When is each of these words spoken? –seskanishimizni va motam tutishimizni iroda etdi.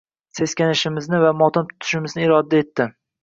–seskanishimizni 0.37 1.19
va 1.25 1.33
motam 1.43 1.69
tutishimizni 1.73 2.25
iroda 2.29 2.63
etdi. 2.65 2.89